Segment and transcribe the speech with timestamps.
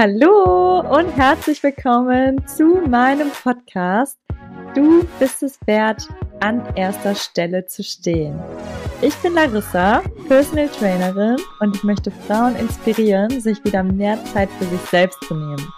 [0.00, 4.18] Hallo und herzlich willkommen zu meinem Podcast.
[4.74, 6.08] Du bist es wert,
[6.40, 8.40] an erster Stelle zu stehen.
[9.02, 14.64] Ich bin Larissa, Personal Trainerin und ich möchte Frauen inspirieren, sich wieder mehr Zeit für
[14.64, 15.70] sich selbst zu nehmen.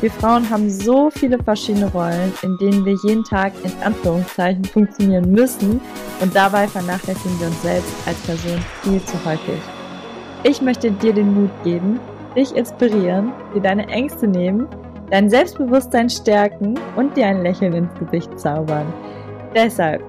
[0.00, 5.32] Wir Frauen haben so viele verschiedene Rollen, in denen wir jeden Tag in Anführungszeichen funktionieren
[5.32, 5.80] müssen
[6.20, 9.60] und dabei vernachlässigen wir uns selbst als Person viel zu häufig.
[10.44, 11.98] Ich möchte dir den Mut geben,
[12.38, 14.68] dich inspirieren, dir deine Ängste nehmen,
[15.10, 18.92] dein Selbstbewusstsein stärken und dir ein Lächeln ins Gesicht zaubern.
[19.54, 20.02] Deshalb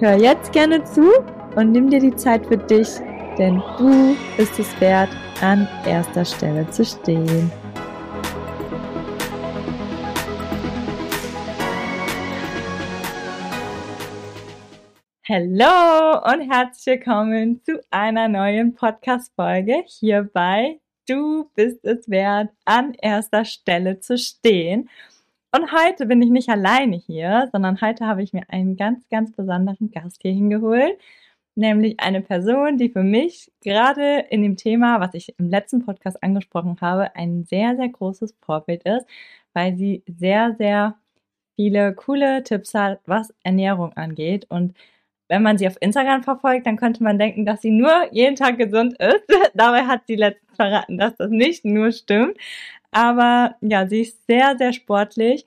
[0.00, 1.12] hör jetzt gerne zu
[1.54, 2.88] und nimm dir die Zeit für dich,
[3.38, 7.52] denn du bist es wert, an erster Stelle zu stehen.
[15.28, 22.94] Hallo und herzlich willkommen zu einer neuen Podcast-Folge hier bei Du bist es wert, an
[22.94, 24.90] erster Stelle zu stehen.
[25.54, 29.32] Und heute bin ich nicht alleine hier, sondern heute habe ich mir einen ganz, ganz
[29.32, 30.98] besonderen Gast hier hingeholt.
[31.54, 36.22] Nämlich eine Person, die für mich gerade in dem Thema, was ich im letzten Podcast
[36.22, 39.06] angesprochen habe, ein sehr, sehr großes Vorbild ist,
[39.54, 40.96] weil sie sehr, sehr
[41.56, 44.74] viele coole Tipps hat, was Ernährung angeht und
[45.28, 48.58] wenn man sie auf Instagram verfolgt, dann könnte man denken, dass sie nur jeden Tag
[48.58, 49.24] gesund ist.
[49.54, 52.36] Dabei hat sie letztens verraten, dass das nicht nur stimmt.
[52.90, 55.44] Aber ja, sie ist sehr, sehr sportlich,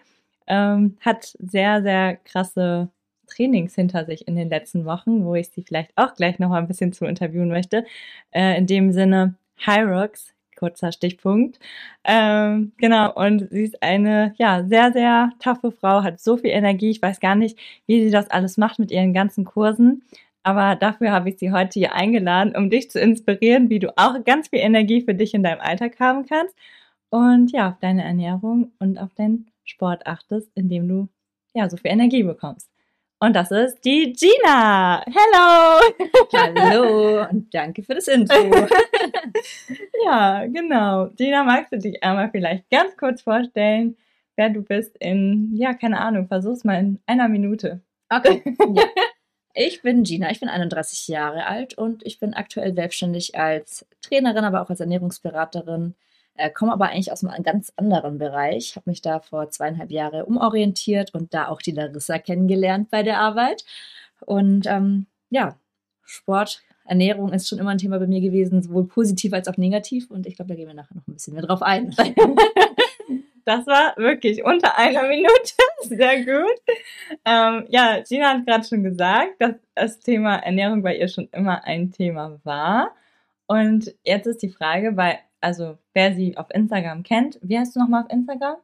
[0.47, 2.89] ähm, hat sehr, sehr krasse
[3.27, 6.57] Trainings hinter sich in den letzten Wochen, wo ich sie vielleicht auch gleich noch mal
[6.57, 7.85] ein bisschen zu interviewen möchte.
[8.31, 11.59] Äh, in dem Sinne, Hyrox kurzer Stichpunkt.
[12.03, 16.89] Ähm, genau, und sie ist eine, ja, sehr, sehr taffe Frau, hat so viel Energie.
[16.91, 17.57] Ich weiß gar nicht,
[17.87, 20.03] wie sie das alles macht mit ihren ganzen Kursen.
[20.43, 24.23] Aber dafür habe ich sie heute hier eingeladen, um dich zu inspirieren, wie du auch
[24.25, 26.55] ganz viel Energie für dich in deinem Alltag haben kannst.
[27.09, 31.09] Und ja, auf deine Ernährung und auf deinen Sport achtest, indem du
[31.53, 32.69] ja so viel Energie bekommst.
[33.21, 35.03] Und das ist die Gina.
[35.05, 35.81] Hello!
[36.33, 38.33] Hallo und danke für das Intro.
[40.05, 41.09] ja, genau.
[41.17, 43.97] Gina, magst du dich einmal vielleicht ganz kurz vorstellen,
[44.37, 47.81] wer du bist in, ja, keine Ahnung, versuch's mal in einer Minute.
[48.09, 48.41] Okay.
[48.75, 48.83] Ja.
[49.53, 54.45] Ich bin Gina, ich bin 31 Jahre alt und ich bin aktuell selbstständig als Trainerin,
[54.45, 55.95] aber auch als Ernährungsberaterin
[56.39, 60.23] äh, komme aber eigentlich aus einem ganz anderen Bereich, habe mich da vor zweieinhalb Jahren
[60.23, 63.65] umorientiert und da auch die Larissa kennengelernt bei der Arbeit.
[64.21, 65.57] Und ähm, ja,
[66.03, 70.09] Sport, Ernährung ist schon immer ein Thema bei mir gewesen, sowohl positiv als auch negativ.
[70.09, 71.95] Und ich glaube, da gehen wir nachher noch ein bisschen mehr drauf ein.
[73.45, 75.53] Das war wirklich unter einer Minute.
[75.81, 76.61] Sehr gut.
[77.25, 81.63] Ähm, ja, Gina hat gerade schon gesagt, dass das Thema Ernährung bei ihr schon immer
[81.63, 82.91] ein Thema war.
[83.47, 87.79] Und jetzt ist die Frage, weil also wer sie auf Instagram kennt, wie heißt du
[87.79, 88.57] nochmal auf Instagram?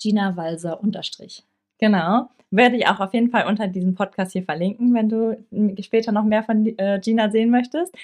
[0.00, 1.44] Gina Walser unterstrich.
[1.78, 2.28] Genau.
[2.50, 5.44] Werde ich auch auf jeden Fall unter diesem Podcast hier verlinken, wenn du
[5.82, 7.94] später noch mehr von äh, Gina sehen möchtest.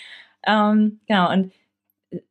[0.46, 1.52] Ähm, genau, und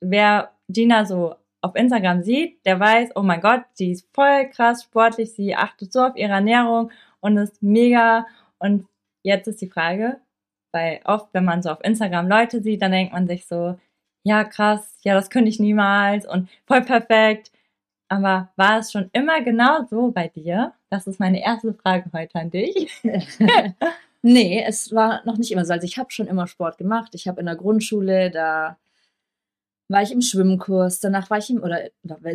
[0.02, 4.84] wer Gina so auf Instagram sieht, der weiß, oh mein Gott, sie ist voll krass
[4.84, 8.26] sportlich, sie achtet so auf ihre Ernährung und ist mega.
[8.60, 8.88] Und
[9.24, 10.20] jetzt ist die Frage,
[10.72, 13.78] weil oft, wenn man so auf Instagram Leute sieht, dann denkt man sich so,
[14.30, 17.52] ja krass, ja, das könnte ich niemals und voll perfekt.
[18.08, 20.74] Aber war es schon immer genau so bei dir?
[20.90, 23.02] Das ist meine erste Frage heute an dich.
[24.22, 25.74] nee, es war noch nicht immer so.
[25.74, 27.14] Also ich habe schon immer Sport gemacht.
[27.14, 28.78] Ich habe in der Grundschule, da
[29.90, 31.90] war ich im Schwimmkurs, danach war ich im, oder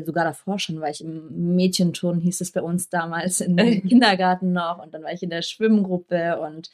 [0.05, 3.57] sogar davor schon, war ich im Mädchenturn, hieß es bei uns damals, im
[3.89, 4.83] Kindergarten noch.
[4.83, 6.71] Und dann war ich in der Schwimmgruppe und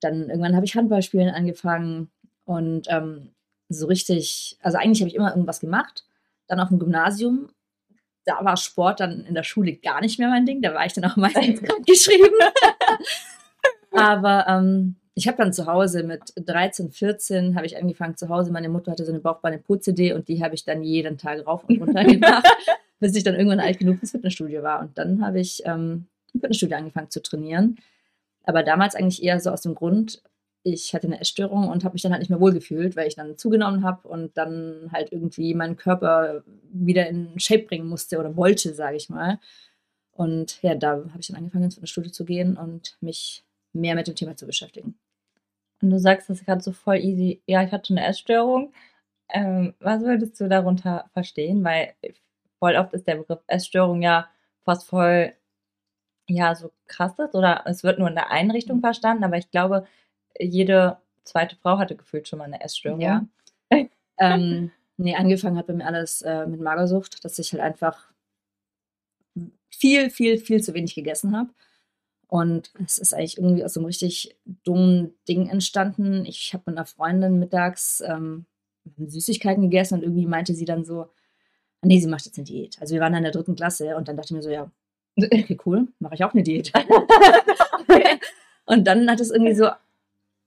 [0.00, 2.10] dann irgendwann habe ich Handballspielen angefangen.
[2.44, 3.33] Und ähm,
[3.68, 6.04] so richtig, also eigentlich habe ich immer irgendwas gemacht.
[6.46, 7.48] Dann auf dem Gymnasium,
[8.24, 10.62] da war Sport dann in der Schule gar nicht mehr mein Ding.
[10.62, 12.34] Da war ich dann auch meistens geschrieben.
[13.90, 18.50] Aber ähm, ich habe dann zu Hause mit 13, 14 habe ich angefangen zu Hause.
[18.50, 21.80] Meine Mutter hatte so eine Bauchbeine-Po-CD und die habe ich dann jeden Tag rauf und
[21.80, 22.46] runter gemacht,
[22.98, 24.80] bis ich dann irgendwann alt genug ins Fitnessstudio war.
[24.80, 27.76] Und dann habe ich ähm, im Fitnessstudio angefangen zu trainieren.
[28.42, 30.20] Aber damals eigentlich eher so aus dem Grund,
[30.64, 33.36] ich hatte eine Essstörung und habe mich dann halt nicht mehr wohlgefühlt, weil ich dann
[33.36, 38.74] zugenommen habe und dann halt irgendwie meinen Körper wieder in Shape bringen musste oder wollte,
[38.74, 39.38] sage ich mal.
[40.12, 43.44] Und ja, da habe ich dann angefangen, ins Studio zu gehen und mich
[43.74, 44.96] mehr mit dem Thema zu beschäftigen.
[45.82, 47.42] Und du sagst das gerade so voll easy.
[47.46, 48.72] Ja, ich hatte eine Essstörung.
[49.28, 51.62] Ähm, was würdest du darunter verstehen?
[51.62, 51.94] Weil
[52.58, 54.28] voll oft ist der Begriff Essstörung ja
[54.64, 55.34] fast voll,
[56.28, 58.82] ja, so krass ist oder es wird nur in der Einrichtung mhm.
[58.82, 59.86] verstanden, aber ich glaube,
[60.38, 63.00] jede zweite Frau hatte gefühlt schon mal eine Essstörung.
[63.00, 63.26] Ja.
[64.18, 68.12] ähm, Nee, angefangen hat bei mir alles äh, mit Magersucht, dass ich halt einfach
[69.70, 71.50] viel, viel, viel zu wenig gegessen habe.
[72.28, 76.24] Und es ist eigentlich irgendwie aus so einem richtig dummen Ding entstanden.
[76.26, 78.46] Ich habe mit einer Freundin mittags ähm,
[78.98, 81.06] Süßigkeiten gegessen und irgendwie meinte sie dann so,
[81.82, 82.80] nee, sie macht jetzt eine Diät.
[82.80, 84.70] Also wir waren in der dritten Klasse und dann dachte ich mir so, ja,
[85.16, 86.72] okay, cool, mache ich auch eine Diät.
[88.66, 89.68] und dann hat es irgendwie so,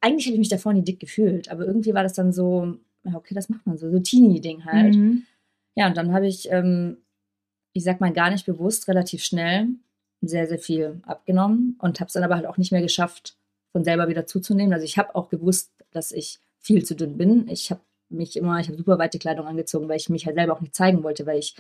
[0.08, 2.78] eigentlich habe ich mich davor nie dick gefühlt, aber irgendwie war das dann so,
[3.14, 4.96] okay, das macht man so, so Teenie-Ding halt.
[4.96, 5.24] Mhm.
[5.76, 6.98] Ja, und dann habe ich, ähm,
[7.74, 9.68] ich sag mal, gar nicht bewusst, relativ schnell
[10.22, 13.38] sehr, sehr viel abgenommen und habe es dann aber halt auch nicht mehr geschafft,
[13.72, 14.74] von selber wieder zuzunehmen.
[14.74, 17.48] Also ich habe auch gewusst, dass ich viel zu dünn bin.
[17.50, 20.54] Ich habe mich immer, ich habe super weite Kleidung angezogen, weil ich mich halt selber
[20.54, 21.56] auch nicht zeigen wollte, weil ich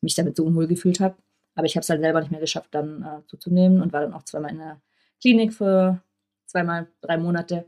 [0.00, 1.16] mich damit so unwohl gefühlt habe.
[1.54, 4.14] Aber ich habe es halt selber nicht mehr geschafft, dann äh, zuzunehmen und war dann
[4.14, 4.80] auch zweimal in der
[5.20, 6.02] Klinik für
[6.46, 7.64] zweimal drei Monate.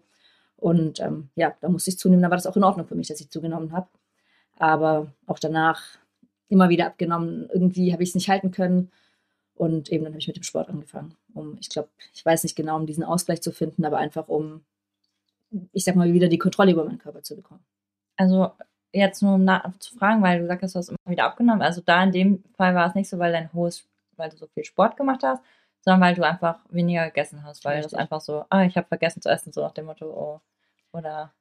[0.64, 2.22] Und ähm, ja, da musste ich zunehmen.
[2.22, 3.86] Da war das auch in Ordnung für mich, dass ich zugenommen habe.
[4.56, 5.82] Aber auch danach
[6.48, 7.50] immer wieder abgenommen.
[7.52, 8.90] Irgendwie habe ich es nicht halten können.
[9.54, 11.16] Und eben dann habe ich mit dem Sport angefangen.
[11.34, 14.64] Um, ich glaube, ich weiß nicht genau, um diesen Ausgleich zu finden, aber einfach um,
[15.72, 17.62] ich sag mal, wieder die Kontrolle über meinen Körper zu bekommen.
[18.16, 18.52] Also
[18.90, 19.46] jetzt nur um
[19.80, 21.60] zu fragen, weil du sagst, du hast immer wieder abgenommen.
[21.60, 23.86] Also da in dem Fall war es nicht so, weil dein hohes,
[24.16, 25.42] weil du so viel Sport gemacht hast,
[25.82, 27.92] sondern weil du einfach weniger gegessen hast, weil Richtig.
[27.92, 30.40] das einfach so, ah, ich habe vergessen zu essen, so nach dem Motto, oh,
[30.94, 31.34] oder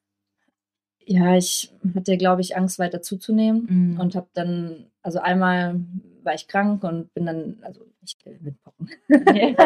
[1.05, 3.99] ja, ich hatte, glaube ich, Angst, weiter zuzunehmen mhm.
[3.99, 5.79] und habe dann, also einmal
[6.23, 8.89] war ich krank und bin dann, also ich will mit Pocken.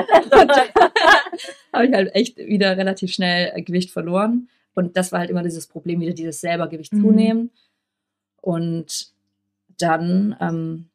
[1.74, 4.50] habe ich halt echt wieder relativ schnell Gewicht verloren.
[4.74, 7.02] Und das war halt immer dieses Problem, wieder dieses selber Gewicht mhm.
[7.02, 7.52] zunehmen.
[8.42, 9.12] Und
[9.80, 10.90] dann, ähm,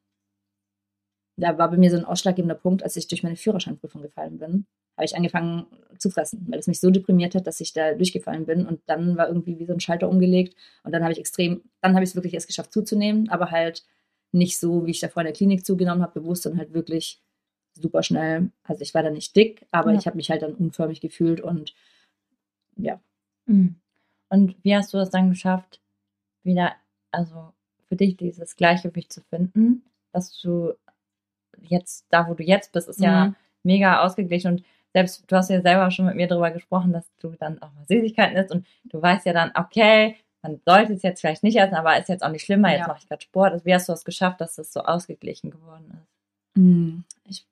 [1.36, 4.66] da war bei mir so ein ausschlaggebender Punkt, als ich durch meine Führerscheinprüfung gefallen bin
[4.96, 5.66] habe ich angefangen
[5.98, 8.66] zu fressen, weil es mich so deprimiert hat, dass ich da durchgefallen bin.
[8.66, 10.54] Und dann war irgendwie wie so ein Schalter umgelegt.
[10.82, 13.84] Und dann habe ich extrem, dann habe ich es wirklich erst geschafft zuzunehmen, aber halt
[14.32, 17.22] nicht so, wie ich davor in der Klinik zugenommen habe, bewusst, sondern halt wirklich
[17.74, 18.50] super schnell.
[18.64, 19.98] Also ich war da nicht dick, aber ja.
[19.98, 21.74] ich habe mich halt dann unförmig gefühlt und
[22.76, 23.00] ja.
[23.46, 23.76] Mhm.
[24.28, 25.80] Und wie hast du das dann geschafft,
[26.42, 26.72] wieder,
[27.10, 27.52] also
[27.86, 30.72] für dich dieses Gleichgewicht zu finden, dass du
[31.60, 33.04] jetzt, da wo du jetzt bist, ist mhm.
[33.04, 37.04] ja mega ausgeglichen und selbst, du hast ja selber schon mit mir darüber gesprochen, dass
[37.20, 41.02] du dann auch mal Süßigkeiten isst und du weißt ja dann, okay, man sollte es
[41.02, 42.88] jetzt vielleicht nicht essen, aber ist jetzt auch nicht schlimmer, jetzt ja.
[42.88, 43.52] mache ich gerade Sport.
[43.52, 46.58] Also wie hast du es geschafft, dass das so ausgeglichen geworden ist?
[46.58, 47.46] Hm, ich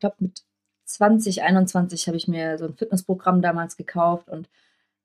[0.00, 0.42] glaube, mit
[0.86, 4.48] 2021 habe ich mir so ein Fitnessprogramm damals gekauft und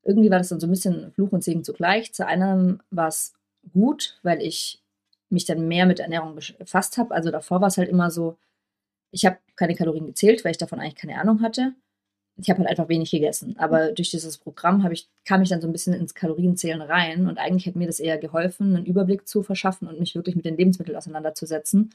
[0.04, 2.14] irgendwie war das dann so ein bisschen Fluch und Segen zugleich.
[2.14, 3.34] Zu einem war es
[3.74, 4.82] gut, weil ich
[5.30, 7.14] mich dann mehr mit Ernährung befasst habe.
[7.14, 8.38] Also davor war es halt immer so,
[9.16, 11.74] ich habe keine Kalorien gezählt, weil ich davon eigentlich keine Ahnung hatte.
[12.38, 13.56] Ich habe halt einfach wenig gegessen.
[13.58, 17.38] Aber durch dieses Programm ich, kam ich dann so ein bisschen ins Kalorienzählen rein und
[17.38, 20.58] eigentlich hat mir das eher geholfen, einen Überblick zu verschaffen und mich wirklich mit den
[20.58, 21.92] Lebensmitteln auseinanderzusetzen.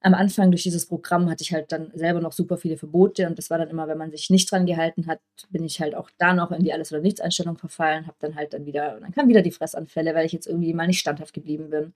[0.00, 3.38] Am Anfang durch dieses Programm hatte ich halt dann selber noch super viele Verbote und
[3.38, 6.10] das war dann immer, wenn man sich nicht dran gehalten hat, bin ich halt auch
[6.18, 9.28] da noch in die Alles- oder Nichts-Einstellung verfallen, habe dann halt dann wieder, dann kamen
[9.28, 11.94] wieder die Fressanfälle, weil ich jetzt irgendwie mal nicht standhaft geblieben bin.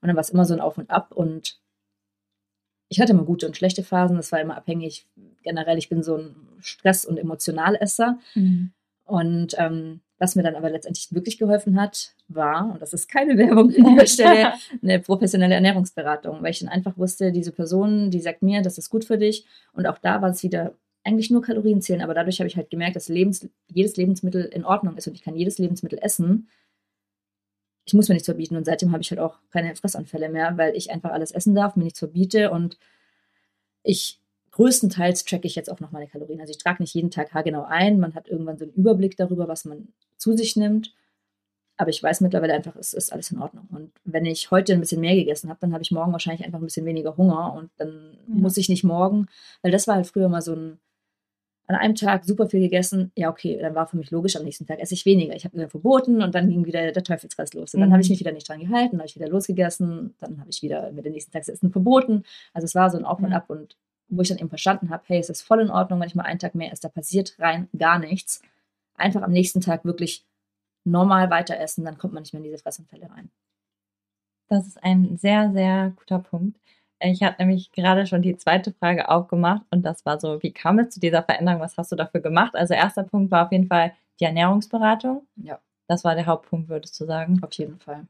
[0.00, 1.58] Und dann war es immer so ein Auf und Ab und
[2.88, 5.06] ich hatte immer gute und schlechte Phasen, das war immer abhängig.
[5.42, 8.18] Generell, ich bin so ein Stress- und Emotionalesser.
[8.34, 8.72] Mhm.
[9.04, 13.36] Und ähm, was mir dann aber letztendlich wirklich geholfen hat, war, und das ist keine
[13.38, 18.20] Werbung an dieser Stelle, eine professionelle Ernährungsberatung, weil ich dann einfach wusste, diese Person, die
[18.20, 19.44] sagt mir, das ist gut für dich.
[19.72, 20.74] Und auch da war es wieder
[21.04, 24.64] eigentlich nur Kalorien zählen, aber dadurch habe ich halt gemerkt, dass Lebens jedes Lebensmittel in
[24.64, 26.48] Ordnung ist und ich kann jedes Lebensmittel essen
[27.84, 28.56] ich muss mir nichts verbieten.
[28.56, 31.76] Und seitdem habe ich halt auch keine Fressanfälle mehr, weil ich einfach alles essen darf,
[31.76, 32.78] mir nichts verbiete und
[33.82, 34.20] ich
[34.52, 36.40] größtenteils tracke ich jetzt auch noch meine Kalorien.
[36.40, 37.98] Also ich trage nicht jeden Tag haargenau ein.
[37.98, 40.94] Man hat irgendwann so einen Überblick darüber, was man zu sich nimmt.
[41.76, 43.66] Aber ich weiß mittlerweile einfach, es ist alles in Ordnung.
[43.72, 46.60] Und wenn ich heute ein bisschen mehr gegessen habe, dann habe ich morgen wahrscheinlich einfach
[46.60, 48.34] ein bisschen weniger Hunger und dann ja.
[48.34, 49.26] muss ich nicht morgen,
[49.62, 50.78] weil das war halt früher mal so ein
[51.66, 54.66] an einem Tag super viel gegessen, ja, okay, dann war für mich logisch, am nächsten
[54.66, 55.34] Tag esse ich weniger.
[55.34, 57.74] Ich habe mir verboten und dann ging wieder der Teufelskreis los.
[57.74, 57.94] Und dann mhm.
[57.94, 60.62] habe ich mich wieder nicht dran gehalten, dann habe ich wieder losgegessen, dann habe ich
[60.62, 62.24] wieder mir den nächsten Tag Essen verboten.
[62.52, 63.76] Also es war so ein Auf und Ab und
[64.08, 66.24] wo ich dann eben verstanden habe, hey, es ist voll in Ordnung, wenn ich mal
[66.24, 68.42] einen Tag mehr esse, da passiert rein gar nichts.
[68.96, 70.26] Einfach am nächsten Tag wirklich
[70.84, 73.30] normal weiter essen, dann kommt man nicht mehr in diese Fressanfälle rein.
[74.48, 76.58] Das ist ein sehr, sehr guter Punkt.
[77.04, 80.78] Ich hatte nämlich gerade schon die zweite Frage aufgemacht und das war so, wie kam
[80.78, 81.60] es zu dieser Veränderung?
[81.60, 82.56] Was hast du dafür gemacht?
[82.56, 85.26] Also erster Punkt war auf jeden Fall die Ernährungsberatung.
[85.36, 85.60] Ja.
[85.86, 87.40] Das war der Hauptpunkt, würdest du sagen?
[87.42, 88.06] Auf jeden Fall.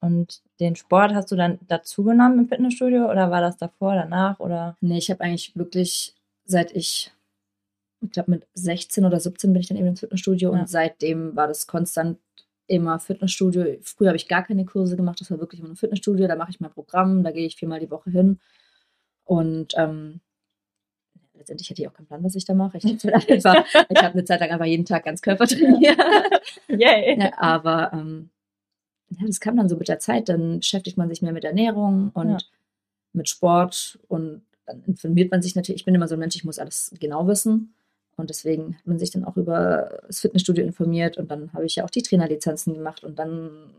[0.00, 4.38] Und den Sport hast du dann dazu genommen im Fitnessstudio oder war das davor, danach
[4.38, 4.76] oder?
[4.80, 6.14] Nee, ich habe eigentlich wirklich
[6.44, 7.12] seit ich,
[8.00, 10.60] ich glaube mit 16 oder 17 bin ich dann eben ins Fitnessstudio ja.
[10.60, 12.18] und seitdem war das konstant
[12.68, 13.64] immer Fitnessstudio.
[13.82, 16.28] Früher habe ich gar keine Kurse gemacht, das war wirklich immer ein Fitnessstudio.
[16.28, 18.38] Da mache ich mein Programm, da gehe ich viermal die Woche hin.
[19.24, 20.20] Und ähm,
[21.34, 22.78] letztendlich hätte ich auch keinen Plan, was ich da mache.
[22.78, 25.98] Ich, halt ich habe eine Zeit lang einfach jeden Tag ganz Körper trainiert.
[26.68, 27.18] Yay.
[27.18, 28.30] Ja, aber ähm,
[29.10, 30.28] ja, das kam dann so mit der Zeit.
[30.28, 32.38] Dann beschäftigt man sich mehr mit Ernährung und ja.
[33.12, 35.80] mit Sport und dann informiert man sich natürlich.
[35.80, 37.74] Ich bin immer so ein Mensch, ich muss alles genau wissen.
[38.18, 41.76] Und deswegen hat man sich dann auch über das Fitnessstudio informiert und dann habe ich
[41.76, 43.74] ja auch die Trainerlizenzen gemacht und dann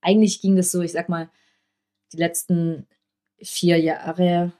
[0.00, 1.30] eigentlich ging das so, ich sag mal,
[2.12, 2.86] die letzten
[3.40, 4.52] vier Jahre,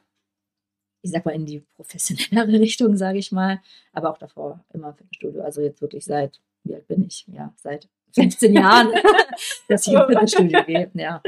[1.03, 3.61] ich sag mal, in die professionellere Richtung, sage ich mal,
[3.93, 5.43] aber auch davor immer Fitnessstudio.
[5.43, 7.27] Also jetzt wirklich seit, wie alt bin ich?
[7.27, 8.93] Ja, seit 15 Jahren,
[9.69, 10.91] dass ich ins Fitnessstudio gehe.
[10.95, 11.23] Ja.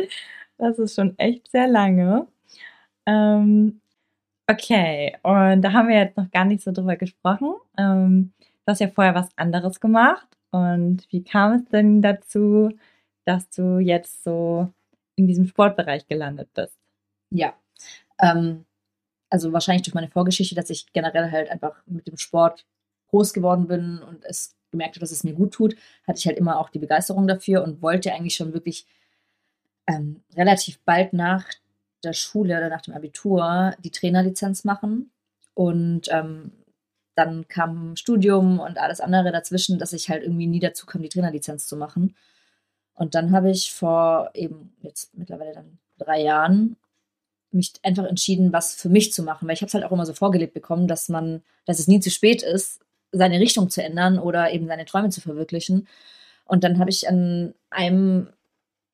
[0.58, 2.26] Das ist schon echt sehr lange.
[3.04, 3.80] Ähm,
[4.48, 7.54] Okay, und da haben wir jetzt noch gar nicht so drüber gesprochen.
[7.76, 10.26] Ähm, du hast ja vorher was anderes gemacht.
[10.52, 12.70] Und wie kam es denn dazu,
[13.24, 14.72] dass du jetzt so
[15.16, 16.78] in diesem Sportbereich gelandet bist?
[17.30, 17.54] Ja,
[18.20, 18.64] ähm,
[19.30, 22.64] also wahrscheinlich durch meine Vorgeschichte, dass ich generell halt einfach mit dem Sport
[23.08, 25.74] groß geworden bin und es gemerkt habe, dass es mir gut tut,
[26.06, 28.86] hatte ich halt immer auch die Begeisterung dafür und wollte eigentlich schon wirklich
[29.88, 31.46] ähm, relativ bald nach
[32.06, 35.10] der Schule oder nach dem Abitur die Trainerlizenz machen.
[35.54, 36.52] Und ähm,
[37.14, 41.08] dann kam Studium und alles andere dazwischen, dass ich halt irgendwie nie dazu kam, die
[41.08, 42.14] Trainerlizenz zu machen.
[42.94, 46.76] Und dann habe ich vor eben jetzt mittlerweile dann drei Jahren
[47.52, 50.06] mich einfach entschieden, was für mich zu machen, weil ich habe es halt auch immer
[50.06, 52.80] so vorgelebt bekommen, dass man, dass es nie zu spät ist,
[53.12, 55.86] seine Richtung zu ändern oder eben seine Träume zu verwirklichen.
[56.44, 58.28] Und dann habe ich an einem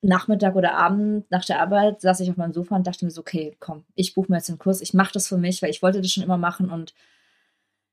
[0.03, 3.21] Nachmittag oder Abend nach der Arbeit saß ich auf meinem Sofa und dachte mir so,
[3.21, 5.81] okay, komm, ich buche mir jetzt den Kurs, ich mache das für mich, weil ich
[5.81, 6.93] wollte das schon immer machen und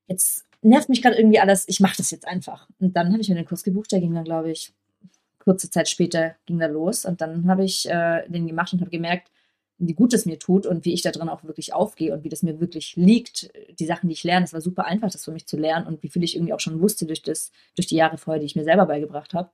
[0.09, 2.69] jetzt nervt mich gerade irgendwie alles, ich mache das jetzt einfach.
[2.81, 4.73] Und dann habe ich mir den Kurs gebucht, der ging dann, glaube ich,
[5.39, 8.91] kurze Zeit später ging da los und dann habe ich äh, den gemacht und habe
[8.91, 9.31] gemerkt,
[9.79, 12.29] wie gut es mir tut und wie ich da drin auch wirklich aufgehe und wie
[12.29, 14.45] das mir wirklich liegt, die Sachen, die ich lerne.
[14.45, 16.61] Es war super einfach, das für mich zu lernen und wie viel ich irgendwie auch
[16.61, 19.51] schon wusste durch, das, durch die Jahre vorher, die ich mir selber beigebracht habe.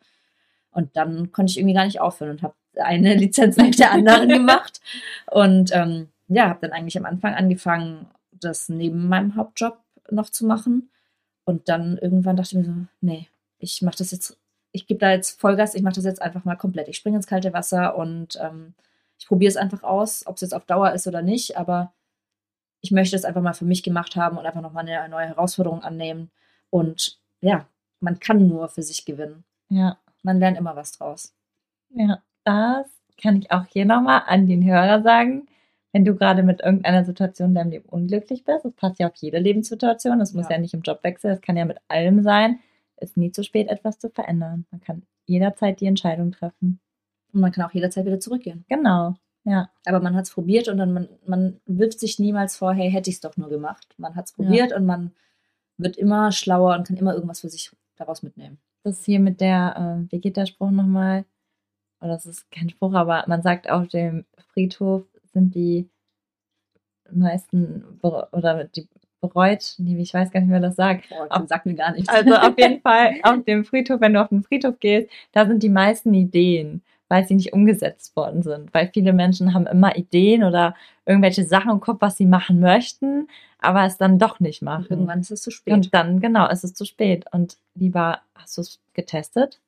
[0.76, 4.28] Und dann konnte ich irgendwie gar nicht aufhören und habe eine Lizenz nach der anderen
[4.28, 4.82] gemacht.
[5.30, 9.78] Und ähm, ja, habe dann eigentlich am Anfang angefangen, das neben meinem Hauptjob
[10.10, 10.90] noch zu machen.
[11.44, 13.26] Und dann irgendwann dachte ich mir so, nee,
[13.58, 14.38] ich mache das jetzt,
[14.72, 16.88] ich gebe da jetzt Vollgas, ich mache das jetzt einfach mal komplett.
[16.88, 18.74] Ich springe ins kalte Wasser und ähm,
[19.18, 21.94] ich probiere es einfach aus, ob es jetzt auf Dauer ist oder nicht, aber
[22.82, 25.82] ich möchte es einfach mal für mich gemacht haben und einfach nochmal eine neue Herausforderung
[25.82, 26.30] annehmen.
[26.68, 27.66] Und ja,
[28.00, 29.42] man kann nur für sich gewinnen.
[29.70, 31.32] Ja man lernt immer was draus.
[31.90, 35.46] Ja, das kann ich auch hier nochmal an den Hörer sagen.
[35.92, 39.14] Wenn du gerade mit irgendeiner Situation in deinem Leben unglücklich bist, das passt ja auf
[39.16, 40.56] jede Lebenssituation, das muss ja.
[40.56, 42.58] ja nicht im Jobwechsel, das kann ja mit allem sein,
[43.00, 44.66] ist nie zu spät, etwas zu verändern.
[44.70, 46.80] Man kann jederzeit die Entscheidung treffen.
[47.32, 48.64] Und man kann auch jederzeit wieder zurückgehen.
[48.68, 49.14] Genau,
[49.44, 49.70] ja.
[49.86, 53.08] Aber man hat es probiert und dann man, man wirft sich niemals vor, hey, hätte
[53.08, 53.94] ich es doch nur gemacht.
[53.96, 54.76] Man hat es probiert ja.
[54.76, 55.12] und man
[55.78, 60.06] wird immer schlauer und kann immer irgendwas für sich daraus mitnehmen das hier mit der,
[60.08, 61.24] äh, wie geht der Spruch nochmal?
[62.00, 65.88] Oh, das ist kein Spruch, aber man sagt auf dem Friedhof sind die
[67.10, 68.88] meisten oder die
[69.20, 71.08] bereut, nee, ich weiß gar nicht, wer das sagt.
[71.08, 72.08] Boah, auf, sagt mir gar nichts.
[72.08, 75.62] Also auf jeden Fall auf dem Friedhof, wenn du auf den Friedhof gehst, da sind
[75.62, 78.72] die meisten Ideen weil sie nicht umgesetzt worden sind.
[78.74, 80.74] Weil viele Menschen haben immer Ideen oder
[81.04, 84.84] irgendwelche Sachen im Kopf, was sie machen möchten, aber es dann doch nicht machen.
[84.84, 85.74] Und irgendwann ist es zu spät.
[85.74, 87.24] Und dann, genau, ist es zu spät.
[87.32, 89.60] Und lieber hast du es getestet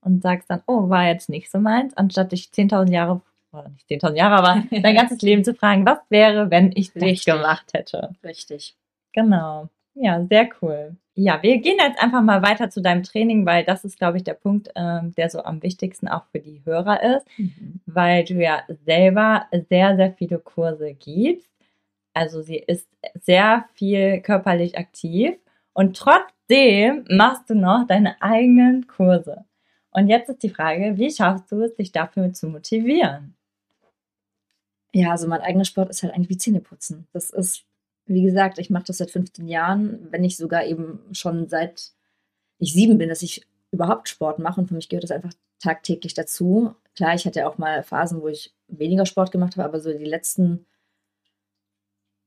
[0.00, 3.20] und sagst dann, oh, war jetzt nicht so meins, anstatt dich 10.000 Jahre,
[3.52, 7.24] oder nicht 10.000 Jahre, aber dein ganzes Leben zu fragen, was wäre, wenn ich das
[7.24, 8.14] gemacht hätte.
[8.24, 8.76] Richtig.
[9.12, 9.68] Genau.
[9.94, 10.96] Ja, sehr cool.
[11.14, 14.24] Ja, wir gehen jetzt einfach mal weiter zu deinem Training, weil das ist, glaube ich,
[14.24, 17.80] der Punkt, ähm, der so am wichtigsten auch für die Hörer ist, mhm.
[17.86, 21.49] weil du ja selber sehr, sehr viele Kurse gibst.
[22.12, 22.88] Also sie ist
[23.20, 25.36] sehr viel körperlich aktiv
[25.72, 29.44] und trotzdem machst du noch deine eigenen Kurse.
[29.92, 33.34] Und jetzt ist die Frage, wie schaffst du es, dich dafür zu motivieren?
[34.92, 37.06] Ja, also mein eigener Sport ist halt eigentlich wie Zähneputzen.
[37.12, 37.64] Das ist
[38.10, 41.92] wie gesagt, ich mache das seit 15 Jahren, wenn nicht sogar eben schon seit
[42.58, 46.14] ich sieben bin, dass ich überhaupt Sport mache und für mich gehört das einfach tagtäglich
[46.14, 46.74] dazu.
[46.96, 50.04] Klar, ich hatte auch mal Phasen, wo ich weniger Sport gemacht habe, aber so die
[50.04, 50.66] letzten,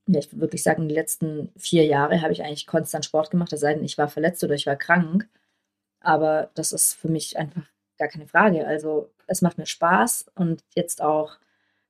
[0.07, 3.53] ja, ich würde wirklich sagen, die letzten vier Jahre habe ich eigentlich konstant Sport gemacht,
[3.53, 5.27] es sei denn, ich war verletzt oder ich war krank.
[6.01, 7.63] Aber das ist für mich einfach
[7.97, 8.67] gar keine Frage.
[8.67, 11.37] Also es macht mir Spaß und jetzt auch,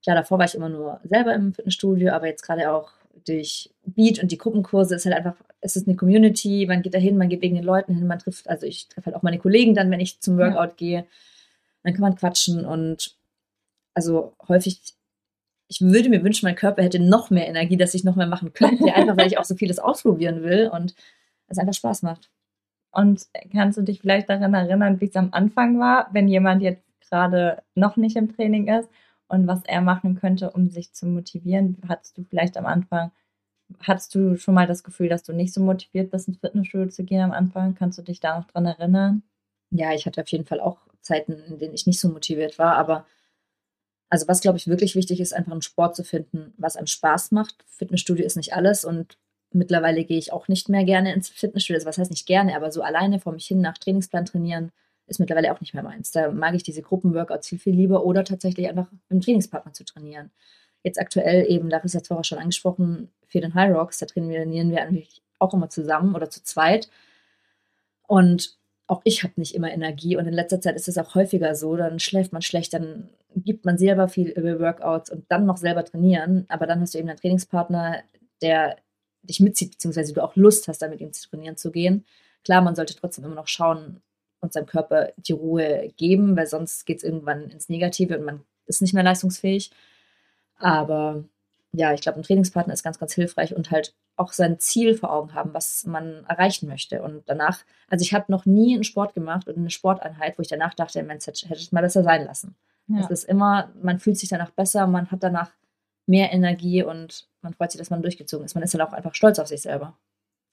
[0.04, 2.92] klar, davor war ich immer nur selber im Fitnessstudio, aber jetzt gerade auch
[3.26, 7.18] durch Beat und die Gruppenkurse ist halt einfach, es ist eine Community, man geht dahin,
[7.18, 9.74] man geht wegen den Leuten hin, man trifft, also ich treffe halt auch meine Kollegen
[9.74, 10.76] dann, wenn ich zum Workout ja.
[10.76, 11.06] gehe.
[11.84, 13.16] dann kann man quatschen und
[13.94, 14.96] also häufig,
[15.68, 18.54] ich würde mir wünschen, mein Körper hätte noch mehr Energie, dass ich noch mehr machen
[18.54, 20.96] könnte, einfach weil ich auch so vieles ausprobieren will und
[21.48, 22.30] es einfach Spaß macht.
[22.92, 26.84] Und kannst du dich vielleicht daran erinnern, wie es am Anfang war, wenn jemand jetzt
[27.10, 28.88] gerade noch nicht im Training ist
[29.28, 31.78] und was er machen könnte, um sich zu motivieren?
[31.88, 33.12] Hattest du vielleicht am Anfang,
[33.82, 37.04] hattest du schon mal das Gefühl, dass du nicht so motiviert bist, ins Fitnessstudio zu
[37.04, 37.74] gehen am Anfang?
[37.74, 39.24] Kannst du dich da noch dran erinnern?
[39.72, 42.76] Ja, ich hatte auf jeden Fall auch Zeiten, in denen ich nicht so motiviert war,
[42.76, 43.06] aber
[44.14, 47.32] also was, glaube ich, wirklich wichtig ist, einfach einen Sport zu finden, was einem Spaß
[47.32, 47.56] macht.
[47.66, 49.18] Fitnessstudio ist nicht alles und
[49.52, 51.78] mittlerweile gehe ich auch nicht mehr gerne ins Fitnessstudio.
[51.78, 54.72] Also was heißt nicht gerne, aber so alleine vor mich hin nach Trainingsplan trainieren
[55.08, 56.12] ist mittlerweile auch nicht mehr meins.
[56.12, 59.84] Da mag ich diese Gruppenworkouts viel, viel lieber oder tatsächlich einfach mit dem Trainingspartner zu
[59.84, 60.30] trainieren.
[60.84, 64.70] Jetzt aktuell eben, da ist jetzt vorher schon angesprochen, für den High Rocks, da trainieren
[64.70, 66.88] wir eigentlich auch immer zusammen oder zu zweit.
[68.06, 68.60] Und
[68.94, 71.76] auch ich habe nicht immer Energie und in letzter Zeit ist es auch häufiger so,
[71.76, 75.84] dann schläft man schlecht, dann gibt man selber viel über Workouts und dann noch selber
[75.84, 78.04] trainieren, aber dann hast du eben einen Trainingspartner,
[78.44, 78.78] der
[79.24, 82.06] dich mitzieht, beziehungsweise du auch Lust hast, da mit ihm zu trainieren zu gehen.
[82.44, 84.02] Klar, man sollte trotzdem immer noch schauen
[84.42, 88.42] und seinem Körper die Ruhe geben, weil sonst geht es irgendwann ins Negative und man
[88.68, 89.72] ist nicht mehr leistungsfähig.
[90.58, 91.24] Aber
[91.76, 95.12] ja, ich glaube, ein Trainingspartner ist ganz, ganz hilfreich und halt auch sein Ziel vor
[95.12, 97.02] Augen haben, was man erreichen möchte.
[97.02, 100.48] Und danach, also ich habe noch nie einen Sport gemacht oder eine Sporteinheit, wo ich
[100.48, 102.56] danach dachte, Mensch, hätte ich mal besser sein lassen.
[102.88, 103.00] Ja.
[103.00, 105.50] Es ist immer, man fühlt sich danach besser, man hat danach
[106.06, 108.54] mehr Energie und man freut sich, dass man durchgezogen ist.
[108.54, 109.98] Man ist dann auch einfach stolz auf sich selber.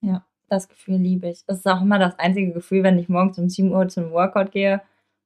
[0.01, 1.45] Ja, das Gefühl liebe ich.
[1.47, 4.53] Das ist auch immer das einzige Gefühl, wenn ich morgens um 7 Uhr zum Workout
[4.53, 4.81] gehe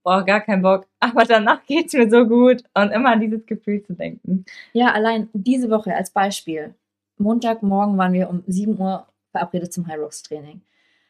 [0.04, 3.44] boah, gar keinen Bock, aber danach geht es mir so gut und immer an dieses
[3.46, 4.44] Gefühl zu denken.
[4.72, 6.74] Ja, allein diese Woche als Beispiel.
[7.16, 10.60] Montagmorgen waren wir um 7 Uhr verabredet zum High Rocks Training.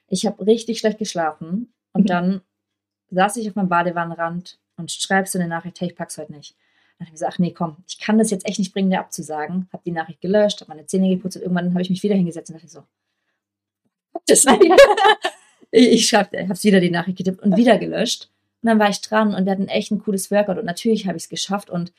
[0.08, 2.06] Ich habe richtig schlecht geschlafen und mhm.
[2.06, 2.40] dann
[3.10, 6.54] saß ich auf meinem Badewannenrand und schreibst so eine Nachricht, hey, ich pack's heute nicht.
[6.98, 9.69] Dann habe ich gesagt, nee, komm, ich kann das jetzt echt nicht bringen, dir abzusagen.
[9.73, 12.50] Habe die Nachricht gelöscht, habe meine Zähne geputzt und irgendwann habe ich mich wieder hingesetzt
[12.50, 12.84] und dachte so,
[14.26, 14.45] das
[15.71, 18.30] ich, ich schreibe, habe wieder die Nachricht getippt und wieder gelöscht.
[18.64, 21.18] Und dann war ich dran und wir hatten echt ein cooles Workout und natürlich habe
[21.18, 21.92] ich es geschafft und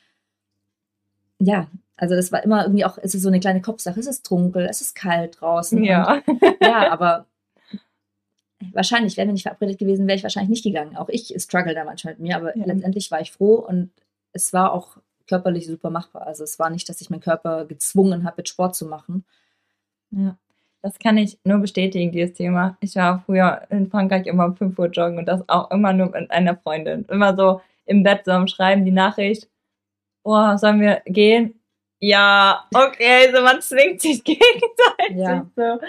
[1.38, 4.32] ja, also das war immer irgendwie auch, es ist so eine kleine Kopfsache, es ist
[4.32, 5.84] dunkel, es ist kalt draußen.
[5.84, 6.23] Ja.
[6.25, 7.28] Und, ja, aber
[8.73, 10.97] wahrscheinlich, wären wir nicht verabredet gewesen, wäre ich wahrscheinlich nicht gegangen.
[10.97, 12.65] Auch ich struggle da manchmal mit mir, aber ja.
[12.65, 13.91] letztendlich war ich froh und
[14.32, 14.97] es war auch
[15.28, 16.25] körperlich super machbar.
[16.25, 19.23] Also es war nicht, dass ich meinen Körper gezwungen habe, mit Sport zu machen.
[20.10, 20.36] Ja.
[20.86, 22.78] Das kann ich nur bestätigen, dieses Thema.
[22.80, 26.12] Ich war früher in Frankreich immer um 5 Uhr joggen und das auch immer nur
[26.12, 27.06] mit einer Freundin.
[27.10, 29.50] Immer so im Bett so am Schreiben die Nachricht,
[30.24, 31.60] oh, sollen wir gehen?
[32.00, 35.15] Ja, okay, so man zwingt sich gegenseitig.
[35.15, 35.48] Ja.
[35.56, 35.80] So.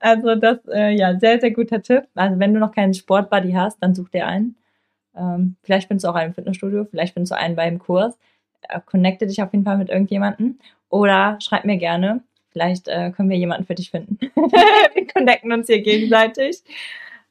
[0.00, 2.06] Also das, äh, ja, sehr, sehr guter Tipp.
[2.14, 4.56] Also wenn du noch keinen Sportbuddy hast, dann such dir einen.
[5.16, 8.18] Ähm, vielleicht findest du auch einen im Fitnessstudio, vielleicht findest du einen beim Kurs.
[8.68, 10.58] Äh, connecte dich auf jeden Fall mit irgendjemandem.
[10.90, 12.22] Oder schreib mir gerne.
[12.52, 14.18] Vielleicht äh, können wir jemanden für dich finden.
[14.34, 16.62] wir connecten uns hier gegenseitig.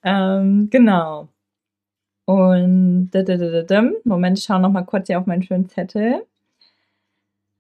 [0.03, 1.27] Ähm, genau.
[2.25, 3.11] Und
[4.03, 6.25] Moment, ich schaue noch mal kurz hier auf meinen schönen Zettel.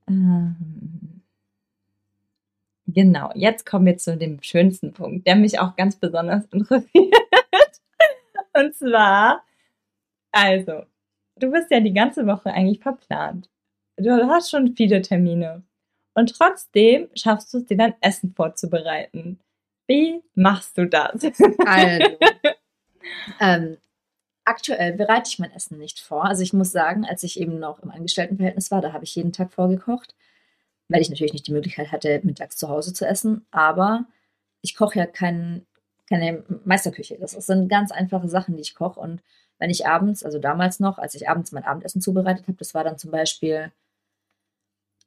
[0.07, 1.21] Ähm,
[2.87, 7.15] genau, jetzt kommen wir zu dem schönsten Punkt, der mich auch ganz besonders interessiert.
[8.53, 9.43] Und zwar,
[10.31, 10.83] also,
[11.37, 13.49] du bist ja die ganze Woche eigentlich verplant.
[13.97, 15.63] Du hast schon viele Termine.
[16.13, 19.39] Und trotzdem schaffst du es dir dein Essen vorzubereiten.
[19.87, 21.21] Wie machst du das?
[21.65, 22.17] Also,
[23.39, 23.77] ähm,
[24.45, 26.25] aktuell bereite ich mein Essen nicht vor.
[26.25, 29.31] Also ich muss sagen, als ich eben noch im Angestelltenverhältnis war, da habe ich jeden
[29.31, 30.15] Tag vorgekocht,
[30.89, 33.45] weil ich natürlich nicht die Möglichkeit hatte, mittags zu Hause zu essen.
[33.51, 34.05] Aber
[34.61, 35.65] ich koche ja kein,
[36.09, 37.17] keine Meisterküche.
[37.19, 38.99] Das sind ganz einfache Sachen, die ich koche.
[38.99, 39.21] Und
[39.59, 42.83] wenn ich abends, also damals noch, als ich abends mein Abendessen zubereitet habe, das war
[42.83, 43.71] dann zum Beispiel,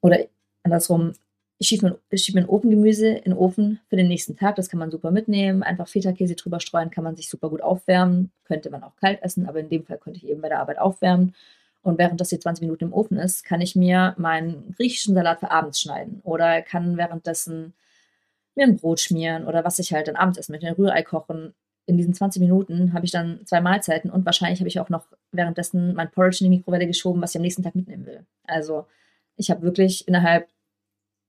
[0.01, 0.19] oder
[0.65, 1.13] Andersrum,
[1.57, 4.55] ich schiebe mir, schieb mir Ofengemüse in den Ofen für den nächsten Tag.
[4.55, 5.63] Das kann man super mitnehmen.
[5.63, 8.31] Einfach Feta-Käse drüber streuen, kann man sich super gut aufwärmen.
[8.43, 10.79] Könnte man auch kalt essen, aber in dem Fall könnte ich eben bei der Arbeit
[10.79, 11.33] aufwärmen.
[11.81, 15.39] Und während das hier 20 Minuten im Ofen ist, kann ich mir meinen griechischen Salat
[15.39, 16.19] für abends schneiden.
[16.23, 17.73] Oder kann währenddessen
[18.55, 21.53] mir ein Brot schmieren oder was ich halt dann abends esse, mit einem Rührei kochen.
[21.85, 25.05] In diesen 20 Minuten habe ich dann zwei Mahlzeiten und wahrscheinlich habe ich auch noch
[25.31, 28.25] währenddessen mein Porridge in die Mikrowelle geschoben, was ich am nächsten Tag mitnehmen will.
[28.47, 28.87] Also
[29.37, 30.47] ich habe wirklich innerhalb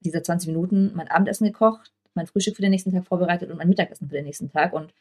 [0.06, 3.68] dieser 20 Minuten mein Abendessen gekocht, mein Frühstück für den nächsten Tag vorbereitet und mein
[3.68, 4.92] Mittagessen für den nächsten Tag und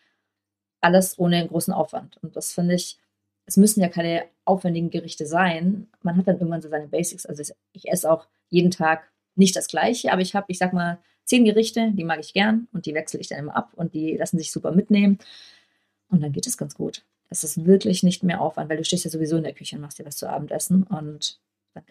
[0.82, 2.18] alles ohne großen Aufwand.
[2.22, 2.98] Und das finde ich,
[3.46, 5.88] es müssen ja keine aufwendigen Gerichte sein.
[6.02, 7.26] Man hat dann irgendwann so seine Basics.
[7.26, 11.00] Also ich esse auch jeden Tag nicht das Gleiche, aber ich habe, ich sag mal,
[11.26, 14.16] zehn Gerichte, die mag ich gern und die wechsle ich dann immer ab und die
[14.16, 15.20] lassen sich super mitnehmen.
[16.10, 17.04] Und dann geht es ganz gut.
[17.30, 19.82] es ist wirklich nicht mehr Aufwand, weil du stehst ja sowieso in der Küche und
[19.82, 21.40] machst dir was zu Abendessen und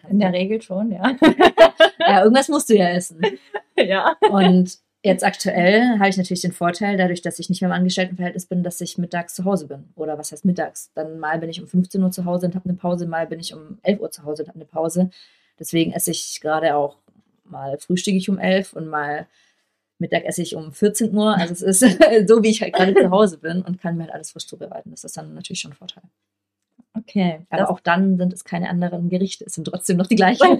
[0.09, 1.15] In der Regel schon, ja.
[1.99, 3.21] ja, irgendwas musst du ja essen.
[3.77, 4.15] ja.
[4.29, 8.47] Und jetzt aktuell habe ich natürlich den Vorteil, dadurch, dass ich nicht mehr im Angestelltenverhältnis
[8.47, 9.89] bin, dass ich mittags zu Hause bin.
[9.95, 10.91] Oder was heißt mittags?
[10.93, 13.39] Dann mal bin ich um 15 Uhr zu Hause und habe eine Pause, mal bin
[13.39, 15.09] ich um 11 Uhr zu Hause und habe eine Pause.
[15.59, 16.97] Deswegen esse ich gerade auch
[17.43, 19.27] mal frühstücke ich um 11 und mal
[19.97, 21.37] Mittag esse ich um 14 Uhr.
[21.37, 21.79] Also es ist
[22.27, 24.91] so, wie ich halt gerade zu Hause bin und kann mir halt alles frisch zubereiten.
[24.91, 26.03] Das ist dann natürlich schon ein Vorteil.
[26.97, 27.45] Okay.
[27.49, 29.45] Aber auch dann sind es keine anderen Gerichte.
[29.45, 30.59] Es sind trotzdem noch die gleichen.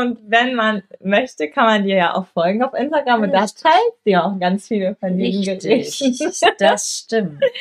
[0.00, 3.94] und wenn man möchte, kann man dir ja auch folgen auf Instagram und da teilt
[4.04, 6.14] sie auch ganz viele von diesen Gerichten.
[6.58, 7.42] das stimmt.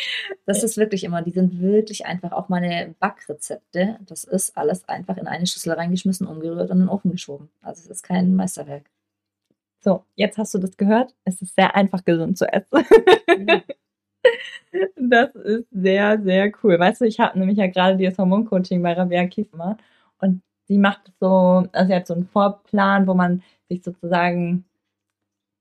[0.45, 3.97] Das ist wirklich immer, die sind wirklich einfach auch meine Backrezepte.
[4.07, 7.49] Das ist alles einfach in eine Schüssel reingeschmissen, umgerührt und in den Ofen geschoben.
[7.61, 8.85] Also es ist kein Meisterwerk.
[9.79, 11.13] So, jetzt hast du das gehört.
[11.25, 12.85] Es ist sehr einfach, gesund zu essen.
[14.95, 16.79] Das ist sehr, sehr cool.
[16.79, 19.77] Weißt du, ich habe nämlich ja gerade dieses Hormoncoaching bei Rabia gemacht
[20.19, 24.65] und sie macht so, also sie hat so einen Vorplan, wo man sich sozusagen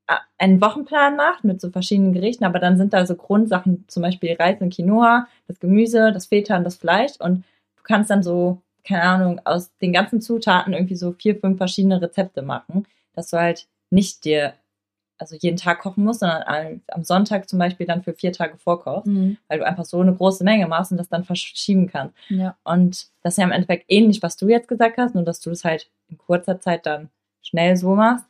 [0.06, 4.02] a- einen Wochenplan macht mit so verschiedenen Gerichten, aber dann sind da so Grundsachen, zum
[4.02, 7.44] Beispiel Reis und Quinoa, das Gemüse, das Feta und das Fleisch und
[7.76, 12.00] du kannst dann so, keine Ahnung, aus den ganzen Zutaten irgendwie so vier, fünf verschiedene
[12.00, 14.54] Rezepte machen, dass du halt nicht dir
[15.18, 19.06] also jeden Tag kochen musst, sondern am- Sonntag zum Beispiel dann für vier Tage vorkochst,
[19.06, 19.38] Mhm.
[19.48, 22.14] weil du einfach so eine große Menge machst und das dann verschieben kannst.
[22.28, 22.56] Ja.
[22.64, 25.50] Und das ist ja im Endeffekt ähnlich, was du jetzt gesagt hast, nur dass du
[25.50, 27.08] es halt in kurzer Zeit dann
[27.42, 28.26] schnell so machst.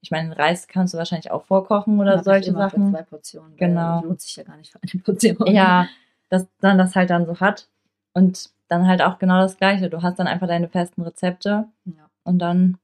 [0.00, 2.92] Ich meine, Reis kannst du wahrscheinlich auch vorkochen oder Mach ich solche immer für Sachen.
[2.92, 3.56] Zwei Portionen.
[3.56, 4.02] Genau.
[4.04, 5.46] Lohnt sich ja gar nicht für eine Portion.
[5.52, 5.88] Ja,
[6.28, 7.66] dass dann das halt dann so hat.
[8.12, 9.90] Und dann halt auch genau das Gleiche.
[9.90, 12.10] Du hast dann einfach deine festen Rezepte ja.
[12.22, 12.78] und dann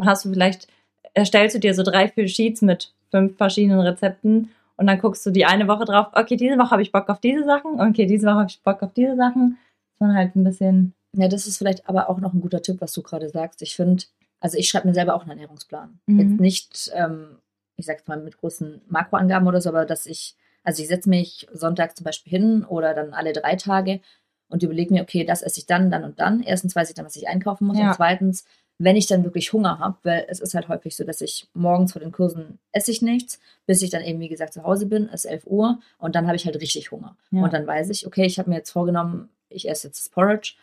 [0.00, 0.68] hast du vielleicht,
[1.14, 5.30] erstellst du dir so drei, vier Sheets mit fünf verschiedenen Rezepten und dann guckst du
[5.30, 8.26] die eine Woche drauf, okay, diese Woche habe ich Bock auf diese Sachen, okay, diese
[8.26, 9.58] Woche habe ich Bock auf diese Sachen.
[9.98, 12.92] Man halt ein bisschen, Ja, das ist vielleicht aber auch noch ein guter Tipp, was
[12.92, 13.62] du gerade sagst.
[13.62, 14.02] Ich finde,
[14.40, 16.00] also ich schreibe mir selber auch einen Ernährungsplan.
[16.06, 16.18] Mhm.
[16.18, 17.38] Jetzt nicht, ähm,
[17.76, 21.46] ich sag's mal mit großen Makroangaben oder so, aber dass ich, also ich setze mich
[21.52, 24.00] sonntags zum Beispiel hin oder dann alle drei Tage
[24.48, 26.42] und überlege mir, okay, das esse ich dann, dann und dann.
[26.42, 27.88] Erstens weiß ich dann, was ich einkaufen muss Ja.
[27.90, 28.44] und zweitens,
[28.84, 31.92] wenn ich dann wirklich Hunger habe, weil es ist halt häufig so, dass ich morgens
[31.92, 35.08] vor den Kursen esse ich nichts, bis ich dann eben, wie gesagt, zu Hause bin,
[35.08, 37.16] ist 11 Uhr und dann habe ich halt richtig Hunger.
[37.30, 37.42] Ja.
[37.42, 40.54] Und dann weiß ich, okay, ich habe mir jetzt vorgenommen, ich esse jetzt das Porridge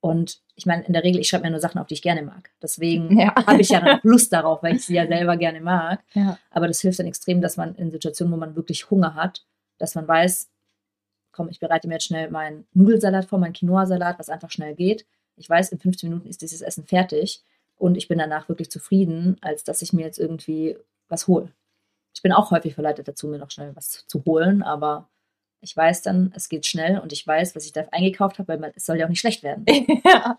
[0.00, 2.22] und ich meine, in der Regel, ich schreibe mir nur Sachen auf, die ich gerne
[2.22, 2.50] mag.
[2.62, 3.34] Deswegen Ja.
[3.46, 6.00] habe ich ja dann Lust darauf, weil ich sie ja selber gerne mag.
[6.14, 9.44] ja, Aber das hilft dann extrem, dass man in Situationen, wo man wirklich Hunger hat,
[9.78, 10.48] dass man weiß,
[11.32, 15.04] komm, ich bereite mir jetzt schnell meinen Nudelsalat vor, meinen Quinoa-Salat, was einfach schnell geht.
[15.36, 17.42] Ich weiß, in 15 Minuten ist dieses Essen fertig
[17.78, 20.76] und ich bin danach wirklich zufrieden, als dass ich mir jetzt irgendwie
[21.08, 21.52] was hole.
[22.14, 25.08] Ich bin auch häufig verleitet dazu, mir noch schnell was zu holen, aber
[25.60, 28.58] ich weiß dann, es geht schnell und ich weiß, was ich da eingekauft habe, weil
[28.58, 29.64] man, es soll ja auch nicht schlecht werden.
[30.04, 30.38] ja.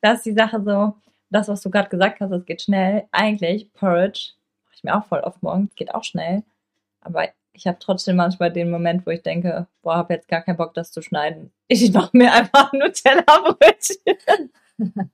[0.00, 0.94] Das ist die Sache so,
[1.30, 3.06] das, was du gerade gesagt hast, es geht schnell.
[3.10, 4.32] Eigentlich, Porridge,
[4.64, 6.42] mache ich mir auch voll oft morgens, geht auch schnell.
[7.00, 10.56] Aber ich habe trotzdem manchmal den Moment, wo ich denke, boah, habe jetzt gar keinen
[10.56, 11.52] Bock, das zu schneiden.
[11.68, 14.52] Ich mache mir einfach Nutella-Brötchen.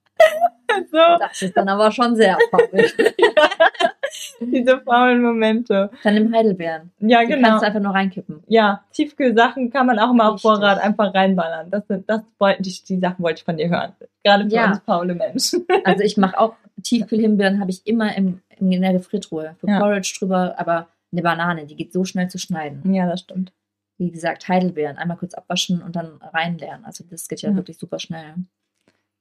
[0.90, 2.68] so, Das ist dann aber schon sehr faul.
[4.40, 5.90] diese faulen Momente.
[6.02, 6.90] Dann im Heidelbeeren.
[7.00, 7.48] Ja, Die genau.
[7.48, 8.42] kannst du einfach nur reinkippen.
[8.46, 10.42] Ja, Tiefkühlsachen kann man auch mal auf.
[10.42, 11.70] Vorrat einfach reinballern.
[11.70, 13.92] Das, sind, das wollten die, die Sachen wollte ich von dir hören.
[14.24, 14.68] Gerade für Ja.
[14.68, 15.66] uns faule Menschen.
[15.84, 19.56] Also ich mache auch Tiefkühlhimbeeren, habe ich immer im, in der Gefriertruhe.
[19.60, 19.78] Für Ja.
[19.78, 22.92] Porridge drüber, aber eine Banane, die geht so schnell zu schneiden.
[22.92, 23.52] Ja, das stimmt.
[23.98, 26.84] Wie gesagt, Heidelbeeren, einmal kurz abwaschen und dann reinleeren.
[26.84, 27.56] Also das geht ja, Ja.
[27.56, 28.34] wirklich super schnell.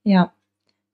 [0.04, 0.32] Ja,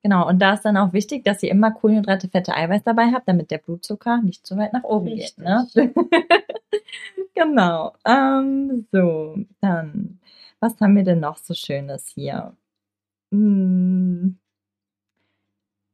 [0.04, 0.28] genau.
[0.28, 3.52] Und da ist dann auch wichtig, dass ihr immer Kohlenhydrate, Fette, Eiweiß dabei habt, damit
[3.52, 5.36] der Blutzucker nicht so weit nach oben Richtig.
[5.36, 5.46] geht.
[5.46, 5.68] Ne?
[7.36, 7.94] genau.
[8.06, 10.20] Ähm, so, dann,
[10.60, 12.56] was haben wir denn noch so Schönes hier?
[13.32, 14.38] Hm.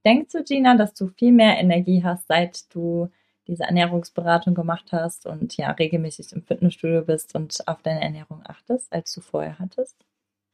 [0.06, 3.10] Denkst du, Gina, dass du viel mehr Energie hast, seit du
[3.48, 8.92] diese Ernährungsberatung gemacht hast und ja regelmäßig im Fitnessstudio bist und auf deine Ernährung achtest,
[8.92, 10.06] als du vorher hattest?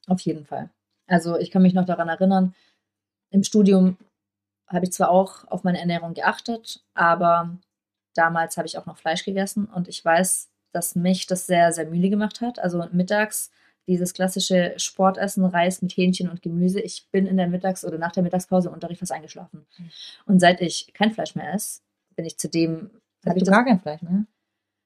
[0.08, 0.70] Auf jeden Fall.
[1.08, 2.54] Also ich kann mich noch daran erinnern,
[3.32, 3.98] im Studium
[4.68, 7.58] habe ich zwar auch auf meine Ernährung geachtet, aber
[8.16, 11.86] damals habe ich auch noch Fleisch gegessen und ich weiß, dass mich das sehr, sehr
[11.86, 12.60] müde gemacht hat.
[12.60, 13.52] Also mittags
[13.88, 16.80] dieses klassische Sportessen, Reis mit Hähnchen und Gemüse.
[16.80, 19.66] Ich bin in der Mittags- oder nach der Mittagspause im Unterricht fast eingeschlafen.
[19.78, 19.90] Mhm.
[20.28, 21.82] Und seit ich kein Fleisch mehr esse,
[22.16, 22.92] bin ich zudem,
[23.26, 24.26] habe ich gar kein Fleisch mehr?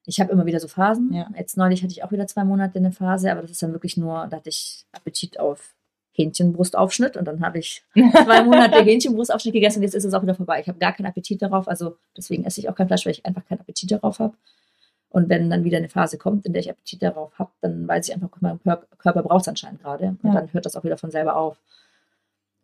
[0.06, 1.14] ich habe immer wieder so Phasen.
[1.14, 1.30] Ja.
[1.38, 3.98] Jetzt neulich hatte ich auch wieder zwei Monate eine Phase, aber das ist dann wirklich
[3.98, 5.76] nur, da hatte ich Appetit auf
[6.14, 10.36] Hähnchenbrustaufschnitt und dann habe ich zwei Monate Hähnchenbrustaufschnitt gegessen und jetzt ist es auch wieder
[10.36, 10.62] vorbei.
[10.62, 13.26] Ich habe gar keinen Appetit darauf, also deswegen esse ich auch kein Fleisch, weil ich
[13.26, 14.34] einfach keinen Appetit darauf habe.
[15.10, 18.08] Und wenn dann wieder eine Phase kommt, in der ich Appetit darauf habe, dann weiß
[18.08, 18.60] ich einfach, mein
[18.98, 20.06] Körper braucht es anscheinend gerade.
[20.06, 20.34] Und ja.
[20.34, 21.58] dann hört das auch wieder von selber auf.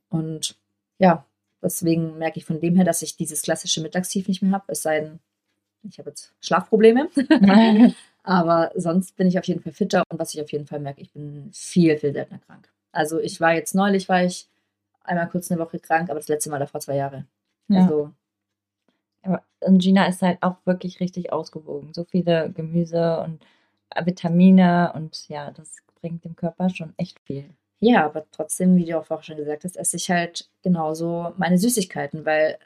[0.09, 0.55] Und
[0.97, 1.23] ja,
[1.62, 4.65] deswegen merke ich von dem her, dass ich dieses klassische Mittagstief nicht mehr habe.
[4.67, 5.19] Es sei denn,
[5.88, 7.09] ich habe jetzt Schlafprobleme.
[8.23, 10.03] Aber sonst bin ich auf jeden Fall fitter.
[10.09, 12.67] Und was ich auf jeden Fall merke, ich bin viel, viel seltener krank.
[12.91, 14.49] Also ich war jetzt neulich, war ich
[15.04, 17.25] einmal kurz eine Woche krank, aber das letzte Mal davor zwei Jahre.
[17.67, 17.84] Ja.
[17.84, 18.13] Also
[19.62, 21.93] und Gina ist halt auch wirklich richtig ausgewogen.
[21.93, 23.43] So viele Gemüse und
[24.06, 27.49] Vitamine und ja, das bringt dem Körper schon echt viel.
[27.82, 31.58] Ja, aber trotzdem, wie du auch vorher schon gesagt hast, esse ich halt genauso meine
[31.58, 32.58] Süßigkeiten, weil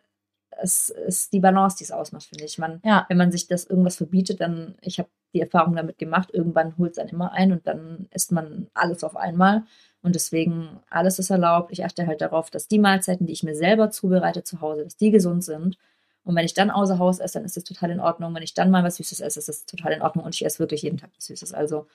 [0.61, 2.57] es ist die Balance, die es ausmacht, finde ich.
[2.57, 3.05] Man, ja.
[3.09, 6.91] Wenn man sich das irgendwas verbietet, dann, ich habe die Erfahrung damit gemacht, irgendwann holt
[6.93, 9.63] es einen immer ein und dann isst man alles auf einmal.
[10.01, 11.71] Und deswegen, alles ist erlaubt.
[11.71, 14.97] Ich achte halt darauf, dass die Mahlzeiten, die ich mir selber zubereite zu Hause, dass
[14.97, 15.77] die gesund sind
[16.25, 18.33] und wenn ich dann außer Haus esse, dann ist das total in Ordnung.
[18.33, 20.25] Wenn ich dann mal was Süßes esse, ist das total in Ordnung.
[20.25, 21.53] Und ich esse wirklich jeden Tag was Süßes.
[21.53, 21.87] Also.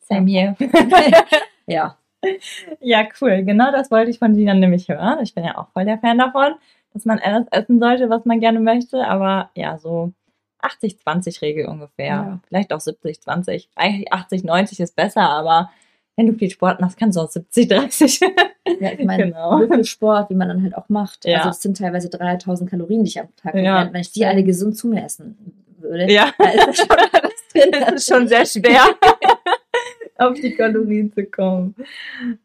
[0.00, 0.56] Same here.
[1.66, 1.96] ja.
[2.80, 3.42] Ja, cool.
[3.44, 5.18] Genau das wollte ich von Gina nämlich hören.
[5.22, 6.54] Ich bin ja auch voll der Fan davon,
[6.92, 9.06] dass man alles essen sollte, was man gerne möchte.
[9.06, 10.12] Aber ja, so
[10.64, 12.06] 80-20-Regel ungefähr.
[12.06, 12.40] Ja.
[12.48, 13.68] Vielleicht auch 70-20.
[13.76, 15.70] Eigentlich 80-90 ist besser, aber
[16.16, 18.20] wenn du viel Sport machst, kannst du auch 70, 30.
[18.80, 19.58] Ja, ich meine, genau.
[19.68, 21.26] viel Sport, wie man dann halt auch macht.
[21.26, 21.38] Ja.
[21.38, 23.92] Also es sind teilweise 3000 Kalorien, die ich am Tag ja.
[23.92, 25.36] Wenn ich die alle gesund zu mir essen
[25.78, 26.32] würde, ja.
[26.38, 26.86] da ist das schon
[27.52, 27.70] drin.
[27.72, 28.84] Das ist schon sehr schwer,
[30.16, 31.74] auf die Kalorien zu kommen.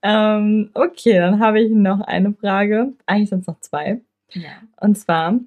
[0.02, 2.92] Ähm, okay, dann habe ich noch eine Frage.
[3.06, 4.02] Eigentlich sind es noch zwei.
[4.32, 4.50] Ja.
[4.82, 5.40] Und zwar,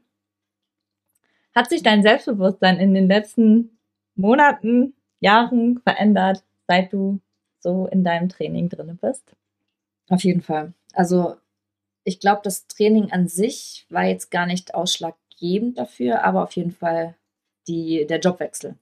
[1.55, 3.79] hat sich dein Selbstbewusstsein in den letzten
[4.15, 7.21] Monaten, Jahren verändert, seit du
[7.61, 9.37] so in deinem Training drin bist?
[10.09, 10.73] Auf jeden Fall.
[10.95, 11.37] Also
[12.05, 16.73] ich glaube, das Training an sich war jetzt gar nicht ausschlaggebend dafür, aber auf jeden
[16.73, 17.15] Fall
[17.69, 18.75] die, der Jobwechsel.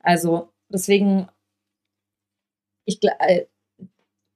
[0.00, 1.28] Also deswegen,
[2.84, 3.46] ich äh,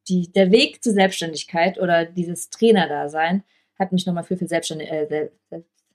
[0.08, 3.44] die, der Weg zur Selbstständigkeit oder dieses Trainerdasein
[3.78, 5.28] hat mich nochmal viel, viel selbstständig, äh,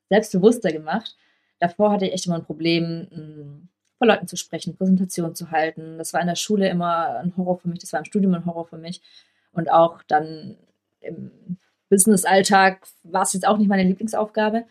[0.10, 1.16] selbstbewusster gemacht.
[1.60, 5.98] Davor hatte ich echt immer ein Problem, hm, vor Leuten zu sprechen, Präsentationen zu halten.
[5.98, 8.46] Das war in der Schule immer ein Horror für mich, das war im Studium ein
[8.46, 9.02] Horror für mich.
[9.54, 10.58] Und auch dann
[11.00, 11.58] im
[11.90, 14.66] Business-Alltag war es jetzt auch nicht meine Lieblingsaufgabe.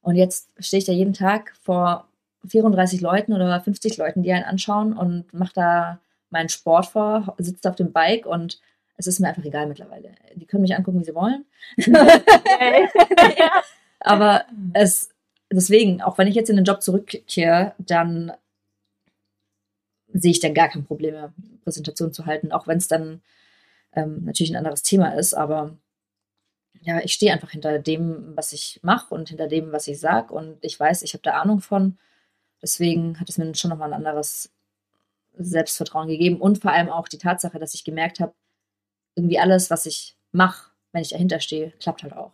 [0.00, 2.08] Und jetzt stehe ich da jeden Tag vor
[2.46, 7.68] 34 Leuten oder 50 Leuten, die einen anschauen und mache da meinen Sport vor, sitze
[7.68, 8.60] auf dem Bike und
[8.96, 10.12] es ist mir einfach egal mittlerweile.
[10.34, 11.44] Die können mich angucken, wie sie wollen.
[14.00, 15.10] Aber es,
[15.52, 18.32] deswegen, auch wenn ich jetzt in den Job zurückkehre, dann
[20.12, 21.32] sehe ich dann gar kein Problem mehr,
[21.64, 23.22] Präsentation zu halten, auch wenn es dann
[23.94, 25.34] ähm, natürlich ein anderes Thema ist.
[25.34, 25.76] Aber
[26.80, 30.34] ja, ich stehe einfach hinter dem, was ich mache und hinter dem, was ich sage.
[30.34, 31.98] Und ich weiß, ich habe da Ahnung von.
[32.60, 34.50] Deswegen hat es mir schon nochmal ein anderes
[35.34, 36.40] Selbstvertrauen gegeben.
[36.40, 38.34] Und vor allem auch die Tatsache, dass ich gemerkt habe,
[39.14, 42.32] irgendwie alles, was ich mache, wenn ich dahinter stehe, klappt halt auch.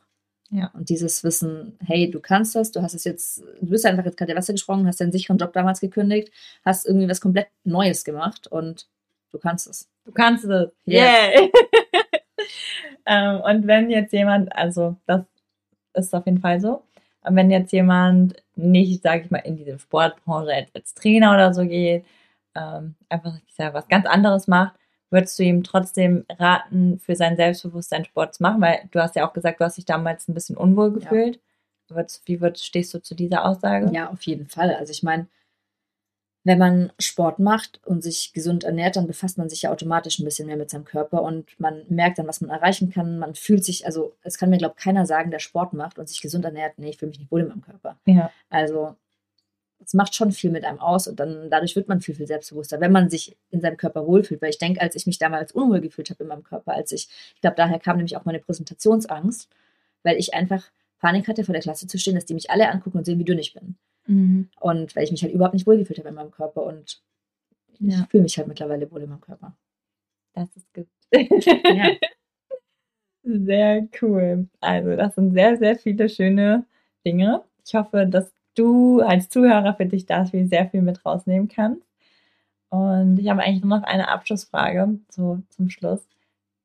[0.50, 0.70] Ja.
[0.72, 4.16] Und dieses Wissen, hey, du kannst das, du hast es jetzt, du bist einfach jetzt
[4.16, 6.32] gerade Wasser gesprungen, hast deinen sicheren Job damals gekündigt,
[6.64, 8.88] hast irgendwie was komplett Neues gemacht und
[9.30, 9.90] du kannst es.
[10.04, 10.70] Du kannst es.
[10.87, 11.48] Yeah.
[13.06, 15.24] ähm, und wenn jetzt jemand, also das
[15.92, 16.82] ist auf jeden Fall so,
[17.22, 21.52] und wenn jetzt jemand nicht, sage ich mal, in diese Sportbranche als, als Trainer oder
[21.52, 22.06] so geht,
[22.54, 24.74] ähm, einfach ja, was ganz anderes macht,
[25.10, 28.60] würdest du ihm trotzdem raten, für sein Selbstbewusstsein Sport zu machen?
[28.60, 31.40] Weil du hast ja auch gesagt, du hast dich damals ein bisschen unwohl gefühlt.
[31.90, 32.04] Ja.
[32.26, 33.90] Wie würdest, stehst du zu dieser Aussage?
[33.94, 34.74] Ja, auf jeden Fall.
[34.74, 35.26] Also ich meine,
[36.44, 40.24] wenn man Sport macht und sich gesund ernährt, dann befasst man sich ja automatisch ein
[40.24, 43.18] bisschen mehr mit seinem Körper und man merkt dann, was man erreichen kann.
[43.18, 46.08] Man fühlt sich, also es kann mir, glaube ich, keiner sagen, der Sport macht und
[46.08, 47.98] sich gesund ernährt, nee, ich fühle mich nicht wohl in meinem Körper.
[48.06, 48.30] Ja.
[48.50, 48.96] Also
[49.88, 52.79] es macht schon viel mit einem aus und dann dadurch wird man viel, viel selbstbewusster,
[52.79, 54.42] wenn man sich in seinem Körper wohlfühlt.
[54.42, 57.09] Weil ich denke, als ich mich damals unwohl gefühlt habe in meinem Körper, als ich,
[57.35, 59.48] ich glaube, daher kam nämlich auch meine Präsentationsangst,
[60.03, 60.62] weil ich einfach
[60.98, 63.24] Panik hatte, vor der Klasse zu stehen, dass die mich alle angucken und sehen, wie
[63.24, 63.77] dünn ich bin.
[64.07, 64.51] Mhm.
[64.61, 67.01] Und weil ich mich halt überhaupt nicht wohlgefühlt habe in meinem Körper und
[67.79, 68.01] ja.
[68.03, 69.57] ich fühle mich halt mittlerweile wohl in meinem Körper.
[70.35, 70.88] Das ist gut.
[71.14, 71.92] ja.
[73.22, 74.48] Sehr cool.
[74.61, 76.64] Also, das sind sehr, sehr viele schöne
[77.05, 77.42] Dinge.
[77.64, 81.82] Ich hoffe, dass du als Zuhörer für dich da sehr viel mit rausnehmen kannst.
[82.70, 86.06] Und ich habe eigentlich nur noch eine Abschlussfrage so zum Schluss,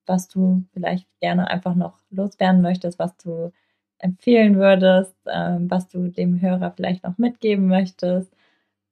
[0.06, 3.54] was du vielleicht gerne einfach noch loswerden möchtest, was du
[4.00, 8.30] empfehlen würdest, ähm, was du dem Hörer vielleicht noch mitgeben möchtest.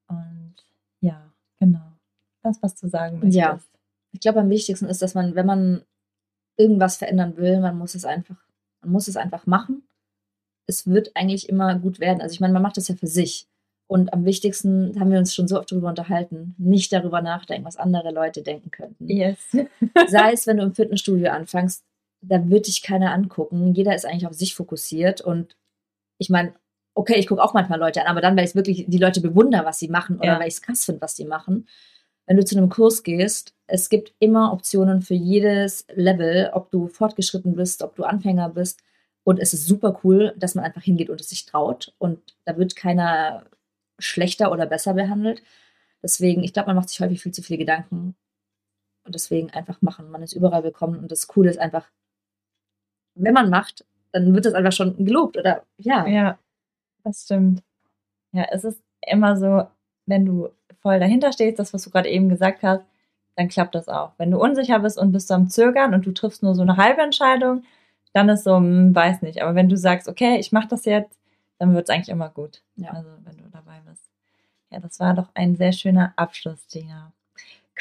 [0.07, 0.55] Und
[1.01, 1.21] ja,
[1.59, 1.81] genau.
[2.43, 3.35] Das, was du sagen möchtest.
[3.35, 3.59] Ja,
[4.13, 5.81] ich glaube, am wichtigsten ist, dass man, wenn man
[6.55, 8.37] irgendwas verändern will, man muss es einfach,
[8.81, 9.83] man muss es einfach machen
[10.67, 12.21] es wird eigentlich immer gut werden.
[12.21, 13.47] Also ich meine, man macht das ja für sich.
[13.87, 17.75] Und am wichtigsten haben wir uns schon so oft darüber unterhalten, nicht darüber nachdenken, was
[17.75, 19.07] andere Leute denken könnten.
[19.09, 19.37] Yes.
[20.07, 21.83] Sei es, wenn du im Fitnessstudio anfängst,
[22.21, 23.73] da wird dich keiner angucken.
[23.73, 25.19] Jeder ist eigentlich auf sich fokussiert.
[25.19, 25.57] Und
[26.19, 26.53] ich meine,
[26.93, 29.65] okay, ich gucke auch manchmal Leute an, aber dann, weil ich wirklich die Leute bewundere,
[29.65, 30.39] was sie machen oder Ja.
[30.39, 31.67] weil ich es krass finde, was die machen.
[32.27, 36.87] Wenn du zu einem Kurs gehst, es gibt immer Optionen für jedes Level, ob du
[36.87, 38.79] fortgeschritten bist, ob du Anfänger bist.
[39.23, 41.93] Und es ist super cool, dass man einfach hingeht und es sich traut.
[41.99, 43.45] Und da wird keiner
[43.99, 45.43] schlechter oder besser behandelt.
[46.01, 48.15] Deswegen, ich glaube, man macht sich häufig viel zu viele Gedanken.
[49.03, 50.09] Und deswegen einfach machen.
[50.09, 50.99] Man ist überall willkommen.
[50.99, 51.89] Und das Coole ist einfach,
[53.15, 55.37] wenn man macht, dann wird es einfach schon gelobt.
[55.37, 56.39] Oder ja, Ja,
[57.03, 57.63] das stimmt.
[58.31, 59.67] Ja, es ist immer so,
[60.05, 60.49] wenn du
[60.81, 62.83] voll dahinter stehst, das, was du gerade eben gesagt hast,
[63.35, 64.13] dann klappt das auch.
[64.17, 67.01] Wenn du unsicher bist und bist am Zögern und du triffst nur so eine halbe
[67.01, 67.63] Entscheidung,
[68.13, 69.41] dann ist so, hm, weiß nicht.
[69.41, 71.19] Aber wenn du sagst, okay, ich mache das jetzt,
[71.59, 72.61] dann wird es eigentlich immer gut.
[72.75, 72.89] Ja.
[72.91, 74.09] Also wenn du dabei bist.
[74.71, 77.11] Ja, das war doch ein sehr schöner Abschluss, Gina.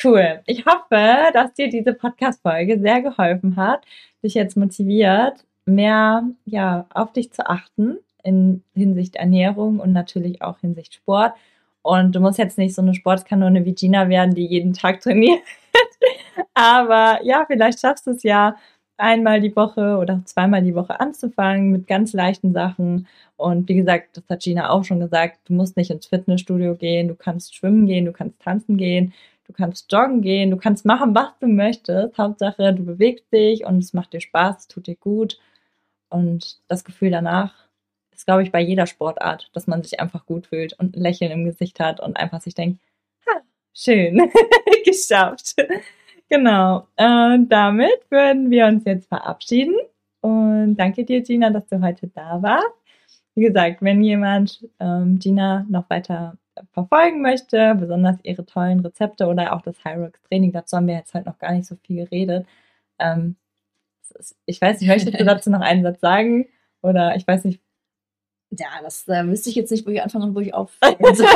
[0.02, 0.40] Cool.
[0.46, 3.84] Ich hoffe, dass dir diese Podcast-Folge sehr geholfen hat,
[4.22, 10.58] dich jetzt motiviert, mehr ja, auf dich zu achten in Hinsicht Ernährung und natürlich auch
[10.60, 11.34] Hinsicht Sport.
[11.82, 15.40] Und du musst jetzt nicht so eine Sportskanone wie Gina werden, die jeden Tag trainiert.
[16.54, 18.56] Aber ja, vielleicht schaffst du es ja,
[19.00, 23.08] einmal die Woche oder zweimal die Woche anzufangen mit ganz leichten Sachen.
[23.36, 27.08] Und wie gesagt, das hat Gina auch schon gesagt, du musst nicht ins Fitnessstudio gehen,
[27.08, 29.12] du kannst schwimmen gehen, du kannst tanzen gehen,
[29.46, 32.18] du kannst joggen gehen, du kannst machen, was du möchtest.
[32.18, 35.38] Hauptsache, du bewegst dich und es macht dir Spaß, es tut dir gut.
[36.10, 37.54] Und das Gefühl danach
[38.12, 41.30] ist, glaube ich, bei jeder Sportart, dass man sich einfach gut fühlt und ein Lächeln
[41.32, 42.80] im Gesicht hat und einfach sich denkt,
[43.26, 43.40] ha,
[43.74, 44.30] schön,
[44.84, 45.56] geschafft.
[46.30, 46.86] Genau.
[46.96, 49.74] Und damit würden wir uns jetzt verabschieden.
[50.20, 52.66] Und danke dir, Gina, dass du heute da warst.
[53.34, 56.36] Wie gesagt, wenn jemand ähm, Gina noch weiter
[56.72, 61.14] verfolgen möchte, besonders ihre tollen Rezepte oder auch das Hyrox Training, dazu haben wir jetzt
[61.14, 62.46] halt noch gar nicht so viel geredet.
[62.98, 63.36] Ähm,
[64.46, 66.46] ich weiß nicht, möchtest du dazu noch einen Satz sagen?
[66.82, 67.60] Oder ich weiß nicht,
[68.50, 71.26] ja das äh, wüsste ich jetzt nicht, wo ich anfange und wo ich aufhören soll.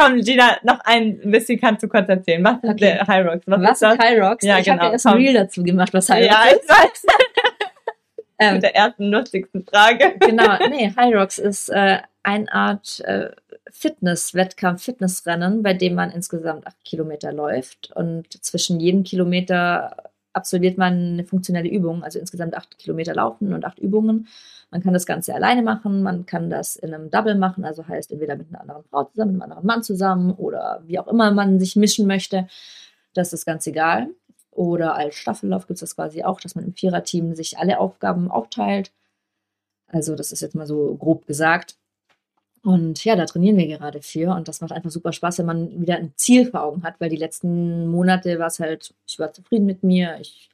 [0.00, 2.42] Komm, Gina, noch ein bisschen kannst du kurz erzählen.
[2.44, 2.76] Was ist Okay.
[2.78, 3.46] der Hyrox?
[3.46, 3.94] Was, Was ist das?
[3.94, 4.44] ist Hyrox?
[4.44, 5.14] Ja, ich habe genau, ja erst ein.
[5.14, 6.62] Reel dazu gemacht, was Hyrox Ja, ist.
[6.64, 7.06] ich weiß.
[8.42, 10.14] Ähm, Mit der ersten lustigsten Frage.
[10.20, 13.28] genau, nee, Hyrox ist äh, eine Art äh,
[13.70, 19.94] Fitness-Wettkampf, Fitnessrennen, bei dem man insgesamt acht Kilometer läuft und zwischen jedem Kilometer
[20.32, 24.26] absolviert man eine funktionelle Übung, also insgesamt acht Kilometer laufen und acht Übungen.
[24.70, 28.12] Man kann das Ganze alleine machen, man kann das in einem Double machen, also heißt
[28.12, 31.32] entweder mit einer anderen Frau zusammen, mit einem anderen Mann zusammen oder wie auch immer
[31.32, 32.46] man sich mischen möchte.
[33.14, 34.08] Das ist ganz egal.
[34.52, 38.30] Oder als Staffellauf gibt es das quasi auch, dass man im Viererteam sich alle Aufgaben
[38.30, 38.92] aufteilt.
[39.88, 41.76] Also das ist jetzt mal so grob gesagt.
[42.62, 45.80] Und ja, da trainieren wir gerade für und das macht einfach super Spaß, wenn man
[45.80, 49.32] wieder ein Ziel vor Augen hat, weil die letzten Monate war es halt, ich war
[49.32, 50.50] zufrieden mit mir, ich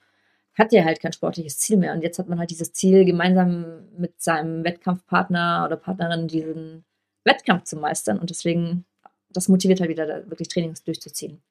[0.59, 3.89] hatte ja halt kein sportliches Ziel mehr und jetzt hat man halt dieses Ziel, gemeinsam
[3.97, 6.85] mit seinem Wettkampfpartner oder Partnerin diesen
[7.25, 8.85] Wettkampf zu meistern und deswegen,
[9.31, 11.43] das motiviert halt wieder, wirklich Trainings durchzuziehen.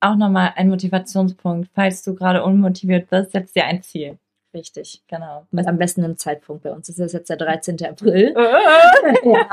[0.00, 1.70] Auch nochmal ein Motivationspunkt.
[1.74, 4.18] Falls du gerade unmotiviert bist, setz dir ein Ziel.
[4.54, 5.02] Richtig.
[5.08, 5.46] Genau.
[5.50, 6.86] Mit am besten im Zeitpunkt bei uns.
[6.86, 7.84] Das ist jetzt der 13.
[7.84, 8.34] April.
[9.24, 9.48] Ja.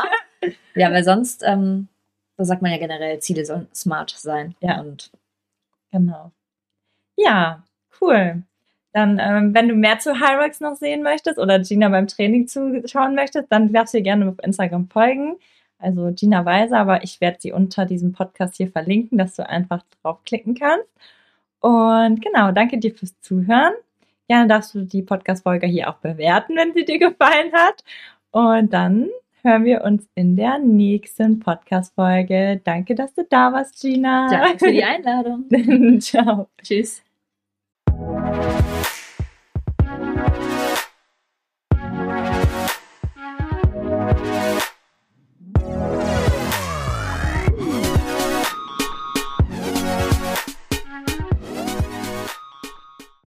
[0.75, 1.89] ja, weil sonst, ähm,
[2.37, 4.55] da sagt man ja generell, Ziele sollen smart sein.
[4.61, 4.79] Ja.
[4.79, 5.11] Und
[5.91, 6.31] Genau.
[7.15, 7.63] Ja,
[8.01, 8.43] cool.
[8.97, 13.13] Dann, ähm, wenn du mehr zu Hyrox noch sehen möchtest oder Gina beim Training zuschauen
[13.13, 15.35] möchtest, dann darfst du ihr gerne auf Instagram folgen.
[15.77, 19.83] Also Gina Weiser, aber ich werde sie unter diesem Podcast hier verlinken, dass du einfach
[20.01, 20.87] draufklicken kannst.
[21.59, 23.73] Und genau, danke dir fürs Zuhören.
[24.27, 27.83] Gerne darfst du die Podcast-Folge hier auch bewerten, wenn sie dir gefallen hat.
[28.31, 29.09] Und dann
[29.43, 32.61] hören wir uns in der nächsten Podcast-Folge.
[32.63, 34.27] Danke, dass du da warst, Gina.
[34.27, 36.01] danke für die Einladung.
[36.01, 36.47] Ciao.
[36.63, 37.03] Tschüss.